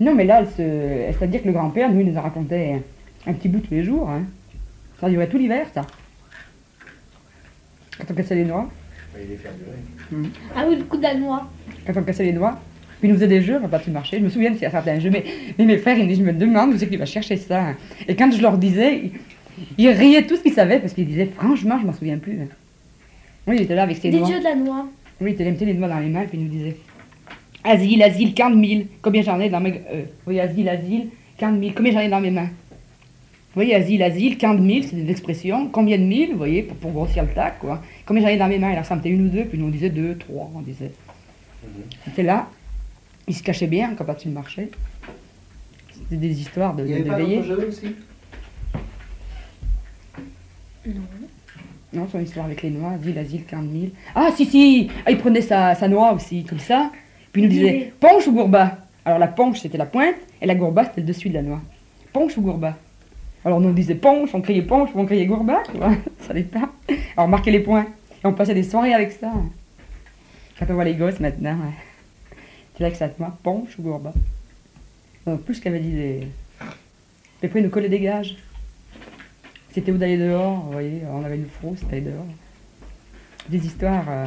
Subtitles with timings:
[0.00, 2.76] Non, mais là, elle c'est-à-dire que le grand-père, nous, il nous a raconté
[3.26, 4.08] un petit bout tous les jours.
[4.08, 4.22] hein.
[5.00, 5.82] Ça durait tout l'hiver, ça.
[7.98, 8.68] Quand on cassait les noix,
[9.14, 10.28] Il est faire durer.
[10.56, 11.48] Ah oui, le coup danois.
[11.86, 12.58] quand on cassait les noix,
[12.98, 14.18] puis il nous faisait des jeux, on va pas tout marcher.
[14.18, 15.24] Je me souviens de certains jeux, mais,
[15.58, 17.74] mais mes frères, ils me disent, je me demande où c'est qu'il va chercher ça.
[18.08, 19.12] Et quand je leur disais, ils,
[19.78, 22.38] ils riaient tout ce qu'ils savaient, parce qu'ils disaient, franchement, je m'en souviens plus.
[23.46, 24.28] Oui, il était là avec ses Des noix.
[24.28, 24.86] dieux danois.
[25.20, 26.76] Oui, il mettait les doigts dans les mains, puis il nous disait
[27.64, 28.82] Asile, asile, 40 000.
[29.02, 29.82] Combien j'en ai dans mes.
[29.92, 31.72] Euh, oui, asile, asile, 40 000.
[31.76, 32.50] Combien j'en ai dans mes mains?
[33.52, 35.68] Vous voyez, asile, asile, 40 000, c'est des expressions.
[35.68, 37.82] Combien de mille, vous voyez, pour, pour grossir le tac, quoi?
[38.06, 38.70] Combien j'en ai dans mes mains?
[38.70, 40.92] Alors, ça me une ou deux, puis nous, on disait deux, trois, on disait.
[42.04, 42.48] C'était là.
[43.26, 44.70] Il se cachait bien quand il marchait.
[45.92, 47.96] C'était des histoires de, Il de, avait de pas aussi?
[50.86, 51.02] Non.
[51.92, 53.84] Non, son histoire avec les noix, asile, asile, 40 000.
[54.14, 56.92] Ah, si, si ah, Il prenait sa, sa noix aussi, comme ça.
[57.32, 58.78] Puis il nous disait ponche ou gourba?
[59.04, 61.60] Alors la ponche, c'était la pointe, et la gourba, c'était le dessus de la noix.
[62.12, 62.76] Ponche ou gourba?
[63.44, 65.92] Alors nous, on disait ponche, on criait ponche, on criait gourba, tu vois.
[66.20, 66.70] Ça pas.
[67.16, 67.86] Alors on marquait les points.
[68.22, 69.32] Et on passait des soirées avec ça.
[70.58, 72.36] Quand on voit les gosses maintenant, ouais.
[72.76, 74.12] c'est là que ça te marque, ponche ou gourba?
[75.26, 76.26] Donc, plus qu'avait dit les...
[77.38, 78.36] Puis après, ils nous collaient des gages.
[79.72, 82.26] C'était où d'aller dehors, vous voyez, on avait une frousse, d'aller dehors.
[83.48, 84.04] Des histoires.
[84.08, 84.26] euh,